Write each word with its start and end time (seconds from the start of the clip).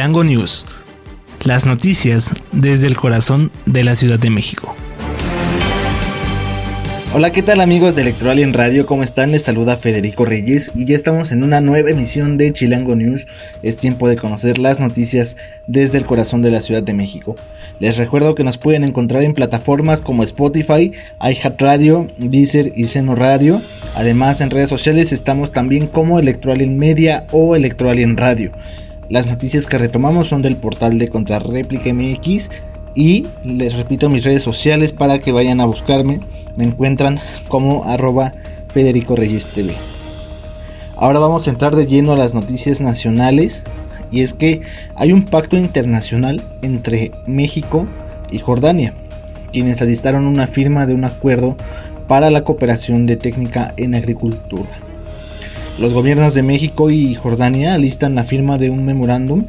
Chilango 0.00 0.24
News. 0.24 0.66
Las 1.44 1.66
noticias 1.66 2.32
desde 2.52 2.86
el 2.86 2.96
corazón 2.96 3.50
de 3.66 3.84
la 3.84 3.94
Ciudad 3.94 4.18
de 4.18 4.30
México. 4.30 4.74
Hola, 7.12 7.32
¿qué 7.32 7.42
tal 7.42 7.60
amigos 7.60 7.96
de 7.96 8.00
Electoral 8.00 8.54
Radio? 8.54 8.86
¿Cómo 8.86 9.02
están? 9.02 9.30
Les 9.30 9.42
saluda 9.42 9.76
Federico 9.76 10.24
Reyes 10.24 10.72
y 10.74 10.86
ya 10.86 10.96
estamos 10.96 11.32
en 11.32 11.42
una 11.42 11.60
nueva 11.60 11.90
emisión 11.90 12.38
de 12.38 12.50
Chilango 12.50 12.96
News. 12.96 13.26
Es 13.62 13.76
tiempo 13.76 14.08
de 14.08 14.16
conocer 14.16 14.56
las 14.56 14.80
noticias 14.80 15.36
desde 15.66 15.98
el 15.98 16.06
corazón 16.06 16.40
de 16.40 16.50
la 16.50 16.62
Ciudad 16.62 16.82
de 16.82 16.94
México. 16.94 17.36
Les 17.78 17.98
recuerdo 17.98 18.34
que 18.34 18.42
nos 18.42 18.56
pueden 18.56 18.84
encontrar 18.84 19.22
en 19.22 19.34
plataformas 19.34 20.00
como 20.00 20.22
Spotify, 20.22 20.92
iHeartRadio, 21.20 22.06
Deezer 22.16 22.72
y 22.74 22.86
Seno 22.86 23.16
Radio. 23.16 23.60
Además, 23.94 24.40
en 24.40 24.48
redes 24.48 24.70
sociales 24.70 25.12
estamos 25.12 25.52
también 25.52 25.88
como 25.88 26.18
Electoral 26.18 26.66
Media 26.68 27.26
o 27.32 27.54
Electoral 27.54 28.16
Radio. 28.16 28.52
Las 29.10 29.26
noticias 29.26 29.66
que 29.66 29.76
retomamos 29.76 30.28
son 30.28 30.40
del 30.40 30.56
portal 30.56 31.00
de 31.00 31.08
Contrarréplica 31.08 31.92
MX 31.92 32.48
y 32.94 33.26
les 33.42 33.74
repito 33.74 34.08
mis 34.08 34.22
redes 34.22 34.44
sociales 34.44 34.92
para 34.92 35.18
que 35.18 35.32
vayan 35.32 35.60
a 35.60 35.64
buscarme 35.66 36.20
me 36.56 36.64
encuentran 36.64 37.18
como 37.48 37.84
arroba 37.84 38.32
Federico 38.68 39.16
Reyes. 39.16 39.48
Ahora 40.96 41.18
vamos 41.18 41.46
a 41.46 41.50
entrar 41.50 41.74
de 41.74 41.86
lleno 41.86 42.12
a 42.12 42.16
las 42.16 42.34
noticias 42.34 42.80
nacionales. 42.80 43.64
Y 44.12 44.22
es 44.22 44.34
que 44.34 44.62
hay 44.96 45.12
un 45.12 45.24
pacto 45.24 45.56
internacional 45.56 46.42
entre 46.62 47.12
México 47.26 47.86
y 48.30 48.38
Jordania, 48.38 48.92
quienes 49.52 49.82
alistaron 49.82 50.26
una 50.26 50.48
firma 50.48 50.86
de 50.86 50.94
un 50.94 51.04
acuerdo 51.04 51.56
para 52.08 52.30
la 52.30 52.42
cooperación 52.42 53.06
de 53.06 53.16
técnica 53.16 53.72
en 53.76 53.94
agricultura. 53.94 54.89
Los 55.80 55.94
gobiernos 55.94 56.34
de 56.34 56.42
México 56.42 56.90
y 56.90 57.14
Jordania 57.14 57.72
alistan 57.72 58.14
la 58.14 58.24
firma 58.24 58.58
de 58.58 58.68
un 58.68 58.84
memorándum 58.84 59.46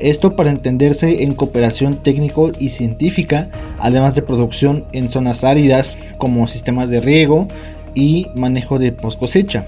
esto 0.00 0.34
para 0.34 0.50
entenderse 0.50 1.22
en 1.22 1.34
cooperación 1.34 1.96
técnico 1.96 2.52
y 2.58 2.70
científica, 2.70 3.48
además 3.78 4.14
de 4.14 4.22
producción 4.22 4.84
en 4.92 5.10
zonas 5.10 5.44
áridas 5.44 5.98
como 6.18 6.48
sistemas 6.48 6.88
de 6.88 7.00
riego 7.00 7.48
y 7.94 8.28
manejo 8.34 8.78
de 8.78 8.92
post 8.92 9.18
cosecha. 9.18 9.66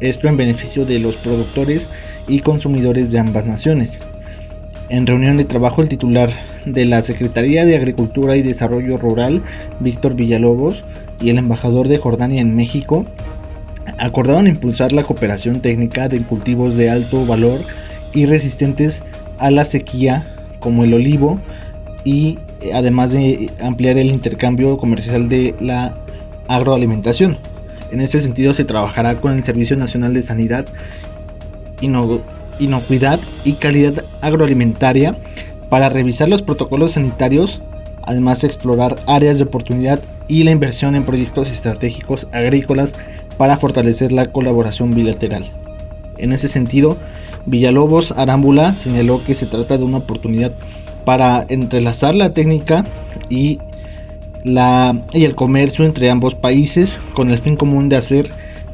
Esto 0.00 0.28
en 0.28 0.36
beneficio 0.36 0.86
de 0.86 1.00
los 1.00 1.16
productores 1.16 1.88
y 2.28 2.40
consumidores 2.40 3.10
de 3.10 3.18
ambas 3.18 3.44
naciones. 3.46 3.98
En 4.88 5.06
reunión 5.06 5.36
de 5.36 5.44
trabajo 5.44 5.82
el 5.82 5.88
titular 5.88 6.32
de 6.64 6.86
la 6.86 7.02
Secretaría 7.02 7.64
de 7.64 7.76
Agricultura 7.76 8.36
y 8.36 8.42
Desarrollo 8.42 8.98
Rural, 8.98 9.42
Víctor 9.80 10.14
Villalobos, 10.14 10.84
y 11.20 11.30
el 11.30 11.38
embajador 11.38 11.88
de 11.88 11.98
Jordania 11.98 12.40
en 12.40 12.54
México, 12.54 13.04
acordaron 13.98 14.46
impulsar 14.46 14.92
la 14.92 15.02
cooperación 15.02 15.60
técnica 15.60 16.08
de 16.08 16.20
cultivos 16.22 16.76
de 16.76 16.90
alto 16.90 17.24
valor 17.26 17.60
y 18.12 18.26
resistentes 18.26 19.02
a 19.38 19.50
la 19.50 19.64
sequía 19.64 20.34
como 20.60 20.84
el 20.84 20.94
olivo 20.94 21.40
y 22.04 22.38
eh, 22.62 22.72
además 22.74 23.12
de 23.12 23.50
ampliar 23.62 23.98
el 23.98 24.10
intercambio 24.10 24.78
comercial 24.78 25.28
de 25.28 25.54
la 25.60 25.94
agroalimentación. 26.48 27.38
En 27.90 28.00
ese 28.00 28.20
sentido 28.20 28.54
se 28.54 28.64
trabajará 28.64 29.20
con 29.20 29.32
el 29.32 29.44
Servicio 29.44 29.76
Nacional 29.76 30.12
de 30.14 30.22
Sanidad, 30.22 30.66
Inocuidad 31.80 33.20
y 33.44 33.52
Calidad 33.54 34.04
Agroalimentaria 34.20 35.16
para 35.68 35.88
revisar 35.88 36.28
los 36.28 36.42
protocolos 36.42 36.92
sanitarios, 36.92 37.60
además 38.02 38.40
de 38.40 38.48
explorar 38.48 38.96
áreas 39.06 39.38
de 39.38 39.44
oportunidad 39.44 40.00
y 40.28 40.42
la 40.44 40.50
inversión 40.50 40.96
en 40.96 41.04
proyectos 41.04 41.50
estratégicos 41.50 42.28
agrícolas 42.32 42.94
para 43.36 43.56
fortalecer 43.56 44.12
la 44.12 44.32
colaboración 44.32 44.92
bilateral. 44.92 45.50
En 46.18 46.32
ese 46.32 46.48
sentido, 46.48 46.96
Villalobos 47.46 48.12
Arámbula 48.12 48.74
señaló 48.74 49.22
que 49.24 49.34
se 49.34 49.46
trata 49.46 49.78
de 49.78 49.84
una 49.84 49.98
oportunidad 49.98 50.52
para 51.04 51.46
entrelazar 51.48 52.14
la 52.14 52.34
técnica 52.34 52.84
y, 53.28 53.60
la, 54.44 55.04
y 55.12 55.24
el 55.24 55.34
comercio 55.34 55.84
entre 55.84 56.10
ambos 56.10 56.34
países 56.34 56.98
con 57.14 57.30
el 57.30 57.38
fin 57.38 57.56
común 57.56 57.88
de 57.88 57.96
hacer 57.96 58.30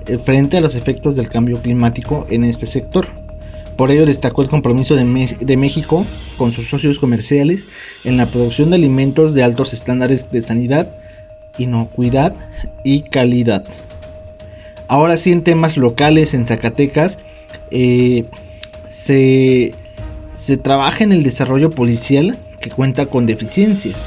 eh, 0.06 0.19
frente 0.19 0.56
a 0.56 0.61
los 0.61 0.75
efectos 0.75 1.15
del 1.15 1.29
cambio 1.29 1.61
climático 1.61 2.27
en 2.31 2.44
este 2.44 2.67
sector. 2.67 3.06
Por 3.77 3.91
ello 3.91 4.06
destacó 4.06 4.43
el 4.43 4.49
compromiso 4.49 4.94
de, 4.94 5.37
de, 5.41 5.56
México 5.56 6.05
con 6.37 6.53
sus 6.53 6.69
socios 6.69 6.99
comerciales 6.99 7.69
en 8.05 8.17
la 8.17 8.27
producción 8.27 8.71
de 8.71 8.77
alimentos 8.77 9.34
de 9.34 9.43
altos 9.43 9.73
estándares 9.73 10.31
de 10.31 10.41
sanidad, 10.41 10.89
inocuidad 11.59 12.34
y 12.84 13.03
calidad. 13.03 13.65
Ahora 14.92 15.16
sí 15.16 15.32
en 15.32 15.42
temas 15.42 15.78
locales 15.78 16.34
en 16.34 16.44
Zacatecas, 16.44 17.19
eh, 17.70 18.26
se, 18.91 19.72
trabaja 20.62 21.03
en 21.03 21.12
el 21.12 21.22
desarrollo 21.22 21.70
policial 21.70 22.36
que 22.60 22.69
cuenta 22.69 23.06
con 23.06 23.25
deficiencias. 23.25 24.04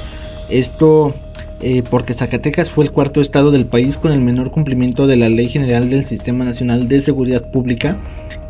Esto 0.48 1.16
eh, 1.64 1.82
porque 1.90 2.14
Zacatecas 2.14 2.70
fue 2.70 2.84
el 2.84 2.92
cuarto 2.92 3.20
estado 3.20 3.50
del 3.50 3.66
país 3.66 3.98
con 3.98 4.12
el 4.12 4.22
menor 4.22 4.52
cumplimiento 4.52 5.08
de 5.08 5.18
la 5.18 5.28
Ley 5.28 5.50
General 5.50 5.90
del 5.90 6.06
Sistema 6.06 6.46
Nacional 6.46 6.88
de 6.88 7.02
Seguridad 7.02 7.50
Pública. 7.50 7.98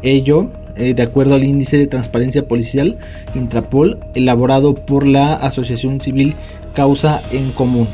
Ello, 0.01 0.51
eh, 0.75 0.93
de 0.93 1.03
acuerdo 1.03 1.35
al 1.35 1.45
índice 1.45 1.77
de 1.77 1.87
transparencia 1.87 2.45
policial 2.45 2.97
Intrapol, 3.33 3.99
elaborado 4.13 4.75
por 4.75 5.07
la 5.07 5.35
Asociación 5.35 6.01
Civil 6.01 6.35
Causa 6.73 7.21
en 7.31 7.51
Común. 7.51 7.87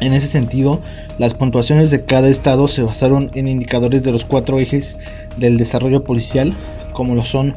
En 0.00 0.12
ese 0.12 0.26
sentido, 0.26 0.82
las 1.18 1.34
puntuaciones 1.34 1.90
de 1.90 2.04
cada 2.04 2.28
estado 2.28 2.68
se 2.68 2.82
basaron 2.82 3.30
en 3.34 3.48
indicadores 3.48 4.04
de 4.04 4.12
los 4.12 4.24
cuatro 4.24 4.60
ejes 4.60 4.96
del 5.36 5.58
desarrollo 5.58 6.04
policial, 6.04 6.56
como 6.92 7.16
lo 7.16 7.24
son 7.24 7.56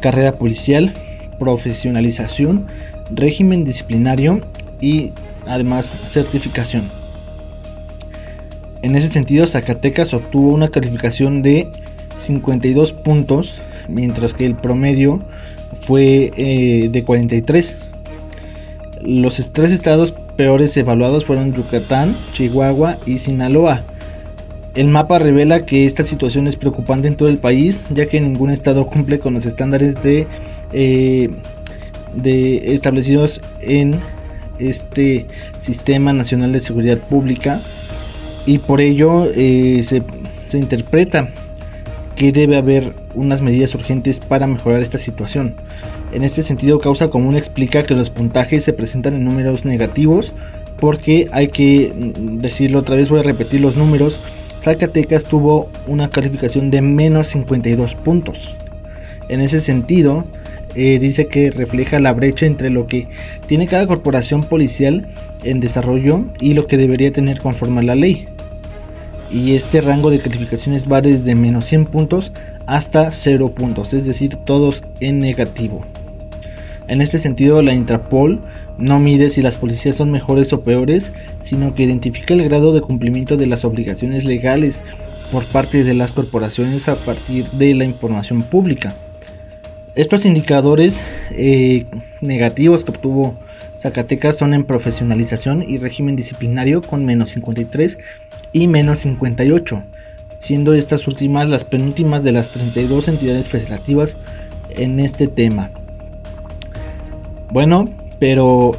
carrera 0.00 0.38
policial, 0.38 0.92
profesionalización, 1.38 2.66
régimen 3.10 3.64
disciplinario 3.64 4.40
y 4.80 5.12
además 5.46 5.86
certificación. 5.86 6.84
En 8.82 8.94
ese 8.94 9.08
sentido, 9.08 9.46
Zacatecas 9.46 10.14
obtuvo 10.14 10.52
una 10.52 10.68
calificación 10.68 11.42
de 11.42 11.68
52 12.16 12.92
puntos, 12.92 13.56
mientras 13.88 14.34
que 14.34 14.46
el 14.46 14.54
promedio 14.54 15.20
fue 15.80 16.30
eh, 16.36 16.88
de 16.90 17.04
43. 17.04 17.78
Los 19.02 19.52
tres 19.52 19.72
estados 19.72 20.14
peores 20.40 20.74
evaluados 20.78 21.26
fueron 21.26 21.52
Yucatán, 21.52 22.16
Chihuahua 22.32 22.96
y 23.04 23.18
Sinaloa. 23.18 23.82
El 24.74 24.88
mapa 24.88 25.18
revela 25.18 25.66
que 25.66 25.84
esta 25.84 26.02
situación 26.02 26.46
es 26.46 26.56
preocupante 26.56 27.08
en 27.08 27.16
todo 27.16 27.28
el 27.28 27.36
país, 27.36 27.84
ya 27.90 28.06
que 28.06 28.22
ningún 28.22 28.48
estado 28.48 28.86
cumple 28.86 29.18
con 29.18 29.34
los 29.34 29.44
estándares 29.44 30.00
de, 30.00 30.26
eh, 30.72 31.28
de 32.14 32.72
establecidos 32.72 33.42
en 33.60 34.00
este 34.58 35.26
sistema 35.58 36.14
nacional 36.14 36.52
de 36.52 36.60
seguridad 36.60 36.96
pública 36.96 37.60
y 38.46 38.56
por 38.56 38.80
ello 38.80 39.30
eh, 39.34 39.82
se, 39.84 40.02
se 40.46 40.56
interpreta 40.56 41.28
que 42.16 42.32
debe 42.32 42.56
haber 42.56 42.94
unas 43.14 43.42
medidas 43.42 43.74
urgentes 43.74 44.20
para 44.20 44.46
mejorar 44.46 44.80
esta 44.80 44.96
situación. 44.96 45.56
En 46.12 46.24
este 46.24 46.42
sentido, 46.42 46.80
Causa 46.80 47.08
Común 47.08 47.36
explica 47.36 47.84
que 47.84 47.94
los 47.94 48.10
puntajes 48.10 48.64
se 48.64 48.72
presentan 48.72 49.14
en 49.14 49.24
números 49.24 49.64
negativos 49.64 50.32
porque 50.78 51.28
hay 51.32 51.48
que 51.48 51.92
mm, 51.94 52.38
decirlo 52.38 52.80
otra 52.80 52.96
vez, 52.96 53.08
voy 53.08 53.20
a 53.20 53.24
repetir 53.24 53.60
los 53.60 53.76
números 53.76 54.20
Zacatecas 54.60 55.24
tuvo 55.24 55.70
una 55.86 56.10
calificación 56.10 56.70
de 56.70 56.82
menos 56.82 57.28
52 57.28 57.94
puntos. 57.94 58.56
En 59.30 59.40
ese 59.40 59.58
sentido, 59.58 60.26
eh, 60.74 60.98
dice 60.98 61.28
que 61.28 61.50
refleja 61.50 61.98
la 61.98 62.12
brecha 62.12 62.44
entre 62.44 62.68
lo 62.68 62.86
que 62.86 63.08
tiene 63.46 63.66
cada 63.66 63.86
corporación 63.86 64.44
policial 64.44 65.08
en 65.44 65.60
desarrollo 65.60 66.26
y 66.40 66.52
lo 66.52 66.66
que 66.66 66.76
debería 66.76 67.10
tener 67.10 67.40
conforme 67.40 67.80
a 67.80 67.84
la 67.84 67.94
ley. 67.94 68.26
Y 69.32 69.54
este 69.54 69.80
rango 69.80 70.10
de 70.10 70.18
calificaciones 70.18 70.92
va 70.92 71.00
desde 71.00 71.34
menos 71.34 71.64
100 71.64 71.86
puntos 71.86 72.32
hasta 72.66 73.12
0 73.12 73.52
puntos, 73.54 73.94
es 73.94 74.04
decir, 74.04 74.36
todos 74.36 74.82
en 75.00 75.20
negativo. 75.20 75.86
En 76.90 77.00
este 77.00 77.18
sentido, 77.18 77.62
la 77.62 77.72
Intrapol 77.72 78.40
no 78.76 78.98
mide 78.98 79.30
si 79.30 79.42
las 79.42 79.54
policías 79.54 79.94
son 79.94 80.10
mejores 80.10 80.52
o 80.52 80.62
peores, 80.62 81.12
sino 81.40 81.72
que 81.72 81.84
identifica 81.84 82.34
el 82.34 82.42
grado 82.42 82.72
de 82.72 82.80
cumplimiento 82.80 83.36
de 83.36 83.46
las 83.46 83.64
obligaciones 83.64 84.24
legales 84.24 84.82
por 85.30 85.44
parte 85.44 85.84
de 85.84 85.94
las 85.94 86.10
corporaciones 86.10 86.88
a 86.88 86.96
partir 86.96 87.44
de 87.52 87.74
la 87.74 87.84
información 87.84 88.42
pública. 88.42 88.96
Estos 89.94 90.24
indicadores 90.24 91.00
eh, 91.30 91.86
negativos 92.22 92.82
que 92.82 92.90
obtuvo 92.90 93.38
Zacatecas 93.78 94.36
son 94.36 94.52
en 94.52 94.64
profesionalización 94.64 95.62
y 95.62 95.78
régimen 95.78 96.16
disciplinario 96.16 96.82
con 96.82 97.04
menos 97.04 97.30
53 97.30 98.00
y 98.52 98.66
menos 98.66 98.98
58, 98.98 99.84
siendo 100.38 100.74
estas 100.74 101.06
últimas 101.06 101.48
las 101.48 101.62
penúltimas 101.62 102.24
de 102.24 102.32
las 102.32 102.50
32 102.50 103.06
entidades 103.06 103.48
federativas 103.48 104.16
en 104.70 104.98
este 104.98 105.28
tema. 105.28 105.70
Bueno, 107.50 107.88
pero 108.20 108.72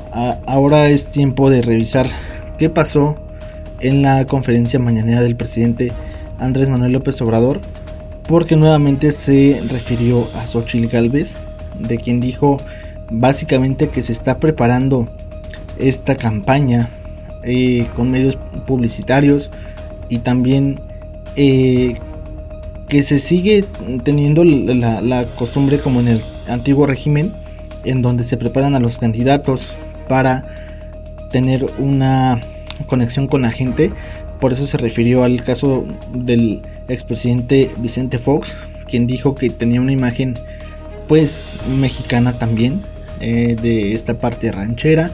ahora 0.45 0.89
es 0.89 1.07
tiempo 1.07 1.49
de 1.49 1.61
revisar 1.61 2.07
qué 2.57 2.69
pasó 2.69 3.15
en 3.81 4.01
la 4.01 4.25
conferencia 4.25 4.79
mañanera 4.79 5.21
del 5.21 5.35
presidente 5.35 5.91
Andrés 6.39 6.69
Manuel 6.69 6.93
López 6.93 7.21
Obrador, 7.21 7.59
porque 8.27 8.55
nuevamente 8.55 9.11
se 9.11 9.61
refirió 9.69 10.25
a 10.37 10.47
Xochitl 10.47 10.87
Galvez, 10.87 11.35
de 11.79 11.97
quien 11.97 12.21
dijo 12.21 12.57
básicamente 13.09 13.89
que 13.89 14.01
se 14.01 14.13
está 14.13 14.39
preparando 14.39 15.05
esta 15.77 16.15
campaña 16.15 16.89
eh, 17.43 17.87
con 17.93 18.09
medios 18.09 18.37
publicitarios 18.65 19.51
y 20.07 20.19
también 20.19 20.79
eh, 21.35 21.95
que 22.87 23.03
se 23.03 23.19
sigue 23.19 23.65
teniendo 24.03 24.45
la, 24.45 25.01
la, 25.01 25.25
costumbre 25.25 25.79
como 25.79 25.99
en 25.99 26.07
el 26.07 26.21
antiguo 26.47 26.85
régimen 26.85 27.33
en 27.83 28.01
donde 28.01 28.23
se 28.23 28.37
preparan 28.37 28.75
a 28.75 28.79
los 28.79 28.97
candidatos 28.97 29.71
para 30.07 30.45
tener 31.31 31.65
una 31.77 32.41
conexión 32.87 33.27
con 33.27 33.41
la 33.43 33.51
gente. 33.51 33.91
Por 34.39 34.53
eso 34.53 34.65
se 34.65 34.77
refirió 34.77 35.23
al 35.23 35.43
caso 35.43 35.85
del 36.13 36.61
expresidente 36.87 37.71
Vicente 37.77 38.17
Fox 38.17 38.57
quien 38.91 39.07
dijo 39.07 39.33
que 39.33 39.49
tenía 39.49 39.79
una 39.79 39.93
imagen 39.93 40.37
pues 41.07 41.59
mexicana 41.79 42.33
también 42.33 42.81
eh, 43.21 43.55
de 43.59 43.93
esta 43.93 44.19
parte 44.19 44.51
ranchera 44.51 45.11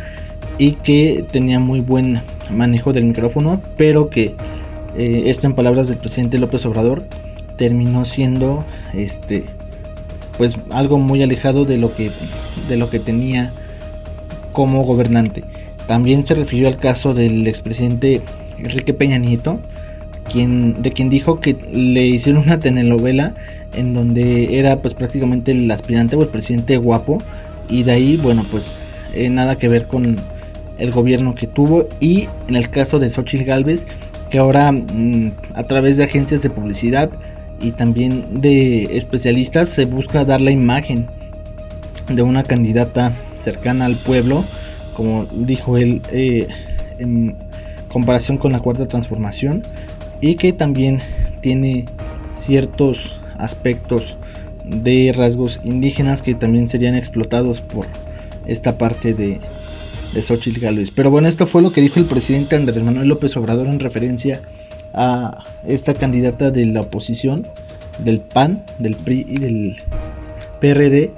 y 0.58 0.74
que 0.74 1.24
tenía 1.32 1.60
muy 1.60 1.82
buen 1.82 2.20
manejo 2.50 2.92
del 2.92 3.06
micrófono, 3.06 3.62
pero 3.78 4.10
que 4.10 4.34
eh, 4.98 5.24
esto 5.28 5.46
en 5.46 5.54
palabras 5.54 5.88
del 5.88 5.98
presidente 5.98 6.40
López 6.40 6.66
Obrador 6.66 7.04
terminó 7.56 8.04
siendo 8.06 8.66
este 8.94 9.46
pues 10.38 10.58
algo 10.70 11.00
muy 11.00 11.24
alejado 11.24 11.66
de 11.66 11.78
lo 11.78 11.94
que 11.94 12.12
de 12.70 12.78
lo 12.78 12.90
que 12.90 13.00
tenía 13.00 13.52
como 14.52 14.84
gobernante. 14.84 15.44
También 15.88 16.26
se 16.26 16.36
refirió 16.36 16.68
al 16.68 16.78
caso 16.78 17.14
del 17.14 17.48
expresidente 17.48 18.22
Enrique 18.58 18.94
Peña 18.94 19.18
Nieto, 19.18 19.60
quien, 20.30 20.82
de 20.82 20.92
quien 20.92 21.10
dijo 21.10 21.40
que 21.40 21.56
le 21.72 22.06
hicieron 22.06 22.44
una 22.44 22.60
telenovela 22.60 23.36
en 23.74 23.94
donde 23.94 24.60
era 24.60 24.82
pues 24.82 24.94
prácticamente 24.94 25.52
el 25.52 25.70
aspirante 25.72 26.16
o 26.16 26.22
el 26.22 26.30
presidente 26.30 26.78
guapo 26.78 27.20
y 27.70 27.84
de 27.84 27.92
ahí 27.92 28.18
bueno 28.18 28.46
pues 28.50 28.76
eh, 29.14 29.30
nada 29.30 29.58
que 29.58 29.68
ver 29.68 29.88
con 29.88 30.16
el 30.78 30.92
gobierno 30.92 31.36
que 31.36 31.48
tuvo 31.48 31.88
y 32.00 32.28
en 32.48 32.56
el 32.56 32.70
caso 32.70 33.00
de 33.00 33.10
Xochitl 33.10 33.46
Galvez 33.46 33.88
que 34.30 34.40
ahora 34.40 34.72
mm, 34.72 35.32
a 35.54 35.64
través 35.64 35.98
de 35.98 36.04
agencias 36.04 36.42
de 36.42 36.50
publicidad 36.50 37.10
y 37.60 37.72
también 37.72 38.42
de 38.42 38.98
especialistas 38.98 39.70
se 39.70 39.86
busca 39.86 40.26
dar 40.26 40.42
la 40.42 40.52
imagen 40.52 41.08
de 42.08 42.22
una 42.22 42.44
candidata 42.44 43.16
cercana 43.38 43.86
al 43.86 43.96
pueblo 43.96 44.44
como 44.96 45.26
dijo 45.26 45.78
él 45.78 46.02
eh, 46.12 46.48
en 46.98 47.36
comparación 47.88 48.38
con 48.38 48.52
la 48.52 48.60
cuarta 48.60 48.88
transformación 48.88 49.64
y 50.22 50.36
que 50.36 50.54
también 50.54 51.00
tiene 51.42 51.86
ciertos 52.36 53.16
aspectos 53.38 54.18
de 54.66 55.14
rasgos 55.16 55.60
indígenas 55.64 56.22
que 56.22 56.34
también 56.34 56.68
serían 56.68 56.96
explotados 56.96 57.62
por 57.62 57.86
esta 58.48 58.78
parte 58.78 59.14
de, 59.14 59.40
de 60.14 60.22
Xochitl 60.22 60.60
Gálvez. 60.60 60.92
Pero 60.92 61.12
bueno, 61.12 61.28
esto 61.28 61.46
fue 61.46 61.62
lo 61.62 61.72
que 61.72 61.82
dijo 61.82 62.00
el 62.00 62.06
presidente 62.06 62.56
Andrés 62.56 62.84
Manuel 62.84 63.08
López 63.08 63.38
Obrador 63.38 63.68
en 63.68 63.80
referencia 63.80 64.42
a 64.42 64.57
esta 65.66 65.94
candidata 65.94 66.52
de 66.52 66.66
la 66.66 66.82
oposición, 66.82 67.48
del 68.00 68.20
PAN, 68.20 68.64
del 68.80 68.96
PRI 68.96 69.26
y 69.28 69.40
del 69.40 69.78
PRD. 70.60 71.12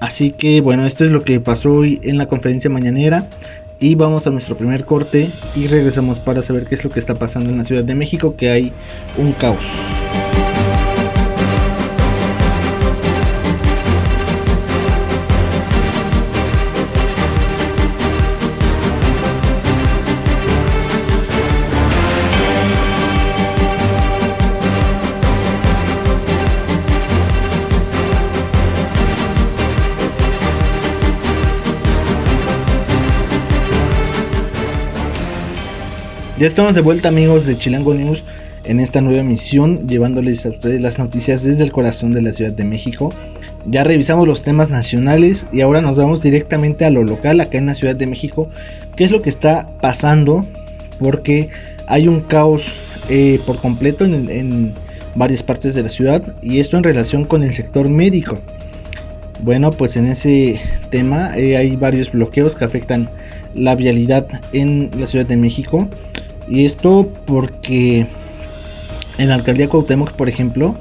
Así 0.00 0.32
que 0.32 0.60
bueno, 0.60 0.84
esto 0.84 1.04
es 1.04 1.10
lo 1.10 1.22
que 1.22 1.40
pasó 1.40 1.72
hoy 1.72 2.00
en 2.02 2.18
la 2.18 2.26
conferencia 2.26 2.70
mañanera. 2.70 3.28
Y 3.80 3.96
vamos 3.96 4.26
a 4.26 4.30
nuestro 4.30 4.56
primer 4.56 4.84
corte 4.84 5.28
y 5.56 5.66
regresamos 5.66 6.20
para 6.20 6.42
saber 6.42 6.64
qué 6.64 6.74
es 6.74 6.84
lo 6.84 6.90
que 6.90 7.00
está 7.00 7.14
pasando 7.14 7.50
en 7.50 7.58
la 7.58 7.64
Ciudad 7.64 7.84
de 7.84 7.94
México, 7.94 8.36
que 8.36 8.50
hay 8.50 8.72
un 9.18 9.32
caos. 9.32 9.88
Ya 36.36 36.48
estamos 36.48 36.74
de 36.74 36.80
vuelta 36.80 37.10
amigos 37.10 37.46
de 37.46 37.56
Chilango 37.56 37.94
News 37.94 38.24
en 38.64 38.80
esta 38.80 39.00
nueva 39.00 39.20
emisión 39.20 39.86
llevándoles 39.86 40.44
a 40.44 40.48
ustedes 40.48 40.82
las 40.82 40.98
noticias 40.98 41.44
desde 41.44 41.62
el 41.62 41.70
corazón 41.70 42.12
de 42.12 42.22
la 42.22 42.32
Ciudad 42.32 42.50
de 42.50 42.64
México. 42.64 43.12
Ya 43.66 43.84
revisamos 43.84 44.26
los 44.26 44.42
temas 44.42 44.68
nacionales 44.68 45.46
y 45.52 45.60
ahora 45.60 45.80
nos 45.80 45.96
vamos 45.96 46.22
directamente 46.22 46.84
a 46.84 46.90
lo 46.90 47.04
local 47.04 47.40
acá 47.40 47.58
en 47.58 47.66
la 47.66 47.74
Ciudad 47.74 47.94
de 47.94 48.08
México. 48.08 48.50
¿Qué 48.96 49.04
es 49.04 49.12
lo 49.12 49.22
que 49.22 49.30
está 49.30 49.68
pasando? 49.80 50.44
Porque 50.98 51.50
hay 51.86 52.08
un 52.08 52.20
caos 52.22 52.80
eh, 53.08 53.38
por 53.46 53.58
completo 53.58 54.04
en, 54.04 54.74
varias 55.14 55.44
partes 55.44 55.76
de 55.76 55.84
la 55.84 55.88
ciudad 55.88 56.34
y 56.42 56.58
esto 56.58 56.76
en 56.76 56.82
relación 56.82 57.26
con 57.26 57.44
el 57.44 57.54
sector 57.54 57.88
médico. 57.88 58.40
Bueno, 59.40 59.70
pues 59.70 59.96
en 59.96 60.08
ese 60.08 60.60
tema 60.90 61.38
eh, 61.38 61.56
hay 61.56 61.76
varios 61.76 62.10
bloqueos 62.10 62.56
que 62.56 62.64
afectan 62.64 63.08
la 63.54 63.76
vialidad 63.76 64.26
en 64.52 64.90
la 64.98 65.06
Ciudad 65.06 65.26
de 65.26 65.36
México. 65.36 65.88
Y 66.48 66.64
esto 66.64 67.10
porque 67.24 68.06
en 69.18 69.28
la 69.28 69.34
alcaldía 69.34 69.68
Cuauhtémoc, 69.68 70.12
por 70.12 70.28
ejemplo, 70.28 70.74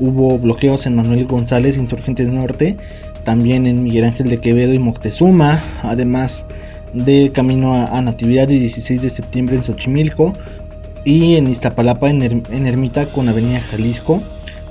hubo 0.00 0.38
bloqueos 0.38 0.86
en 0.86 0.96
Manuel 0.96 1.26
González, 1.26 1.76
Insurgentes 1.76 2.28
Norte, 2.28 2.76
también 3.24 3.66
en 3.66 3.82
Miguel 3.82 4.04
Ángel 4.04 4.28
de 4.28 4.38
Quevedo 4.38 4.72
y 4.74 4.78
Moctezuma, 4.78 5.62
además 5.82 6.46
de 6.92 7.30
camino 7.32 7.74
a, 7.74 8.00
Natividad 8.02 8.48
y 8.48 8.58
16 8.58 9.02
de 9.02 9.10
septiembre 9.10 9.56
en 9.56 9.62
Xochimilco 9.62 10.32
y 11.04 11.36
en 11.36 11.46
Iztapalapa 11.46 12.10
en, 12.10 12.22
en 12.22 12.66
Ermita 12.66 13.06
con 13.06 13.28
Avenida 13.28 13.60
Jalisco. 13.60 14.22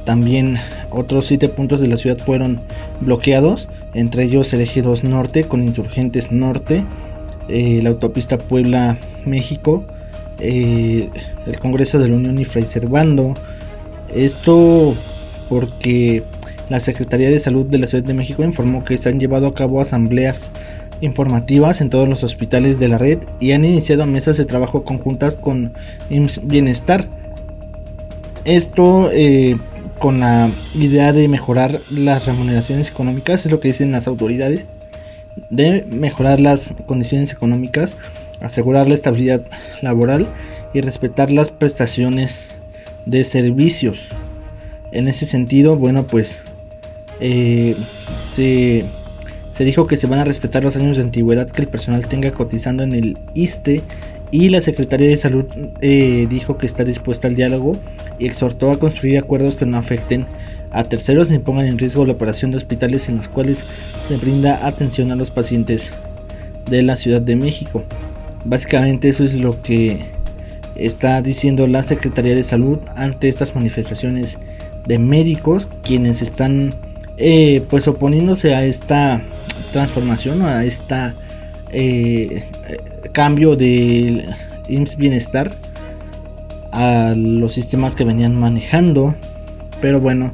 También 0.06 0.58
otros 0.90 1.26
7 1.28 1.50
puntos 1.50 1.82
de 1.82 1.88
la 1.88 1.98
ciudad 1.98 2.18
fueron 2.18 2.60
bloqueados, 3.00 3.70
entre 3.94 4.24
ellos 4.24 4.52
el 4.54 4.62
eje 4.62 4.82
2 4.82 5.04
norte 5.04 5.44
con 5.44 5.64
Insurgentes 5.64 6.32
Norte, 6.32 6.86
eh, 7.48 7.80
la 7.84 7.90
autopista 7.90 8.38
Puebla-México, 8.38 9.84
eh, 10.42 11.10
el 11.46 11.60
Congreso 11.60 12.00
de 12.00 12.10
la 12.10 12.16
Unión 12.16 12.38
y 12.38 12.46
Fray 12.46 12.66
Servando. 12.66 13.34
Esto 14.14 14.96
porque 15.50 16.24
la 16.70 16.80
Secretaría 16.80 17.30
de 17.30 17.40
Salud 17.40 17.66
de 17.66 17.78
la 17.78 17.88
Ciudad 17.88 18.04
de 18.04 18.14
México 18.14 18.44
informó 18.44 18.84
que 18.84 18.98
se 18.98 19.10
han 19.10 19.20
llevado 19.20 19.48
a 19.48 19.54
cabo 19.54 19.82
asambleas 19.82 20.54
informativas 21.02 21.82
en 21.82 21.90
todos 21.90 22.08
los 22.08 22.24
hospitales 22.24 22.80
de 22.80 22.88
la 22.88 22.98
red 22.98 23.20
y 23.40 23.52
han 23.52 23.66
iniciado 23.66 24.06
mesas 24.06 24.38
de 24.38 24.46
trabajo 24.46 24.84
conjuntas 24.84 25.36
con 25.36 25.74
Bienestar. 26.44 27.08
Esto 28.46 29.10
eh, 29.12 29.58
con 30.00 30.20
la 30.20 30.50
idea 30.76 31.14
de 31.14 31.28
mejorar 31.28 31.80
las 31.92 32.26
remuneraciones 32.26 32.90
económicas, 32.90 33.46
es 33.46 33.52
lo 33.52 33.60
que 33.60 33.68
dicen 33.68 33.92
las 33.92 34.08
autoridades, 34.08 34.66
de 35.50 35.86
mejorar 35.92 36.40
las 36.40 36.74
condiciones 36.86 37.32
económicas 37.32 37.98
asegurar 38.42 38.88
la 38.88 38.96
estabilidad 38.96 39.44
laboral 39.82 40.28
y 40.74 40.82
respetar 40.82 41.32
las 41.32 41.52
prestaciones 41.52 42.52
de 43.06 43.24
servicios. 43.24 44.10
En 44.92 45.08
ese 45.08 45.26
sentido, 45.26 45.78
bueno, 45.78 46.06
pues 46.06 46.44
eh, 47.20 47.76
se, 48.26 48.84
dijo 49.60 49.88
que 49.88 49.96
se 49.96 50.08
van 50.08 50.20
a 50.20 50.24
respetar 50.24 50.64
los 50.64 50.76
años 50.76 50.98
de 50.98 51.04
antigüedad 51.04 51.50
que 51.50 51.62
el 51.62 51.68
personal 51.68 52.08
tenga 52.08 52.32
cotizando 52.32 52.84
en 52.84 52.94
el 52.94 53.18
ISTE 53.34 53.82
y 54.32 54.50
la 54.50 54.62
Secretaría 54.62 55.08
de 55.08 55.18
Salud 55.18 55.46
eh, 55.82 56.26
dijo 56.30 56.58
que 56.58 56.66
está 56.66 56.84
dispuesta 56.84 57.28
al 57.28 57.36
diálogo 57.36 57.74
y 58.18 58.26
exhortó 58.26 58.72
a 58.72 58.80
construir 58.80 59.18
acuerdos 59.18 59.56
que 59.56 59.66
no 59.66 59.78
afecten 59.78 60.26
a 60.72 60.86
terceros 60.86 61.30
ni 61.30 61.40
pongan 61.40 61.68
en 61.68 61.78
riesgo 61.78 62.06
la 62.06 62.14
operación 62.14 62.52
de 62.52 62.58
hospitales 62.58 63.10
en 63.10 63.18
los 63.18 63.28
cuales 63.28 63.66
se 64.08 64.18
brinda 64.18 64.66
atención 64.66 65.12
a 65.12 65.16
los 65.16 65.30
pacientes 65.30 65.92
de 66.70 66.82
la 66.82 66.96
Ciudad 66.96 67.22
de 67.22 67.36
México. 67.36 67.84
Básicamente 68.46 69.10
eso 69.10 69.24
es 69.24 69.34
lo 69.34 69.62
que 69.62 70.00
está 70.76 71.22
diciendo 71.22 71.68
la 71.68 71.84
Secretaría 71.84 72.36
de 72.36 72.44
Salud 72.44 72.80
ante 72.96 73.30
estas 73.30 73.56
manifestaciones 73.56 74.38
de 74.88 74.98
médicos 74.98 75.68
quienes 75.84 76.22
están 76.22 76.74
eh, 77.18 77.64
pues 77.70 77.88
oponiéndose 77.88 78.56
a 78.56 78.66
esta 78.66 79.22
transformación 79.74 80.42
a 80.42 80.64
esta 80.64 81.14
eh, 81.72 82.50
cambio 83.12 83.56
de 83.56 84.26
IMSS 84.68 84.98
Bienestar 84.98 85.52
a 86.72 87.14
los 87.16 87.54
sistemas 87.54 87.96
que 87.96 88.06
venían 88.06 88.36
manejando. 88.36 89.14
Pero 89.82 90.00
bueno 90.00 90.32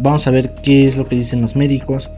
vamos 0.00 0.26
a 0.26 0.30
ver 0.30 0.50
qué 0.50 0.86
es 0.86 0.96
lo 0.96 1.06
que 1.06 1.16
dicen 1.16 1.40
los 1.40 1.56
médicos 1.56 2.10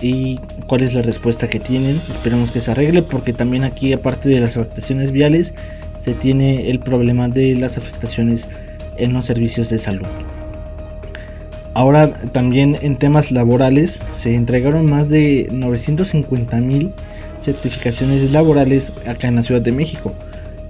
y 0.00 0.40
cuál 0.66 0.82
es 0.82 0.94
la 0.94 1.02
respuesta 1.02 1.48
que 1.48 1.60
tienen. 1.60 1.96
Esperemos 1.96 2.50
que 2.50 2.60
se 2.60 2.70
arregle 2.70 3.02
porque 3.02 3.32
también 3.32 3.64
aquí 3.64 3.92
aparte 3.92 4.28
de 4.28 4.40
las 4.40 4.56
afectaciones 4.56 5.12
viales 5.12 5.54
se 5.98 6.14
tiene 6.14 6.70
el 6.70 6.80
problema 6.80 7.28
de 7.28 7.54
las 7.54 7.78
afectaciones 7.78 8.46
en 8.96 9.12
los 9.12 9.26
servicios 9.26 9.70
de 9.70 9.78
salud. 9.78 10.06
Ahora 11.74 12.12
también 12.12 12.76
en 12.82 12.96
temas 12.96 13.32
laborales 13.32 14.00
se 14.14 14.36
entregaron 14.36 14.86
más 14.86 15.10
de 15.10 15.48
950 15.50 16.60
mil 16.60 16.92
certificaciones 17.36 18.30
laborales 18.30 18.92
acá 19.06 19.28
en 19.28 19.36
la 19.36 19.42
Ciudad 19.42 19.60
de 19.60 19.72
México. 19.72 20.14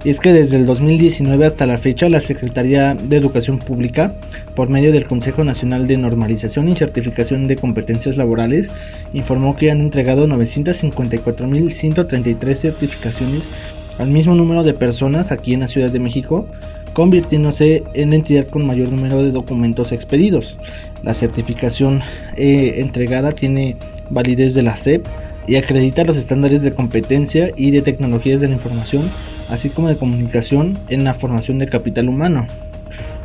Es 0.05 0.19
que 0.19 0.33
desde 0.33 0.57
el 0.57 0.67
2019 0.67 1.47
hasta 1.47 1.65
la 1.65 1.79
fecha 1.79 2.07
la 2.09 2.19
Secretaría 2.19 2.93
de 2.93 3.17
Educación 3.17 3.57
Pública, 3.57 4.13
por 4.53 4.69
medio 4.69 4.91
del 4.91 5.07
Consejo 5.07 5.43
Nacional 5.43 5.87
de 5.87 5.97
Normalización 5.97 6.69
y 6.69 6.75
Certificación 6.75 7.47
de 7.47 7.55
Competencias 7.55 8.15
Laborales, 8.15 8.71
informó 9.13 9.55
que 9.55 9.71
han 9.71 9.81
entregado 9.81 10.27
954.133 10.27 12.53
certificaciones 12.53 13.49
al 13.97 14.11
mismo 14.11 14.35
número 14.35 14.63
de 14.63 14.75
personas 14.75 15.31
aquí 15.31 15.55
en 15.55 15.61
la 15.61 15.67
Ciudad 15.67 15.89
de 15.89 15.99
México, 15.99 16.45
convirtiéndose 16.93 17.83
en 17.95 18.11
la 18.11 18.17
entidad 18.17 18.45
con 18.45 18.63
mayor 18.63 18.89
número 18.89 19.23
de 19.23 19.31
documentos 19.31 19.91
expedidos. 19.91 20.55
La 21.01 21.15
certificación 21.15 22.03
eh, 22.37 22.75
entregada 22.77 23.31
tiene 23.31 23.75
validez 24.11 24.53
de 24.53 24.61
la 24.61 24.77
SEP 24.77 25.03
y 25.47 25.55
acredita 25.55 26.03
los 26.03 26.15
estándares 26.15 26.61
de 26.61 26.75
competencia 26.75 27.49
y 27.57 27.71
de 27.71 27.81
tecnologías 27.81 28.39
de 28.39 28.49
la 28.49 28.53
información, 28.53 29.01
así 29.49 29.69
como 29.69 29.89
de 29.89 29.97
comunicación 29.97 30.77
en 30.89 31.03
la 31.03 31.13
formación 31.13 31.59
de 31.59 31.67
capital 31.67 32.09
humano. 32.09 32.47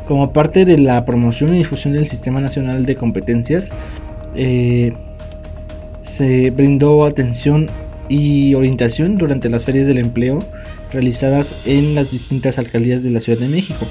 Como 0.07 0.33
parte 0.33 0.65
de 0.65 0.77
la 0.77 1.05
promoción 1.05 1.55
y 1.55 1.59
difusión 1.59 1.93
del 1.93 2.05
Sistema 2.05 2.41
Nacional 2.41 2.85
de 2.85 2.95
Competencias, 2.95 3.71
eh, 4.35 4.93
se 6.01 6.49
brindó 6.51 7.05
atención 7.05 7.69
y 8.09 8.55
orientación 8.55 9.17
durante 9.17 9.49
las 9.49 9.65
ferias 9.65 9.87
del 9.87 9.97
empleo 9.97 10.43
realizadas 10.91 11.65
en 11.65 11.95
las 11.95 12.11
distintas 12.11 12.57
alcaldías 12.57 13.03
de 13.03 13.11
la 13.11 13.21
Ciudad 13.21 13.39
de 13.39 13.47
México. 13.47 13.85